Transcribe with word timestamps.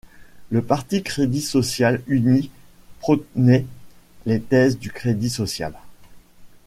Le 0.49 0.63
Parti 0.63 1.03
crédit 1.03 1.41
social 1.43 2.01
uni 2.07 2.49
prônait 3.01 3.67
les 4.25 4.41
thèses 4.41 4.79
du 4.79 4.91
crédit 4.91 5.29
social. 5.29 5.75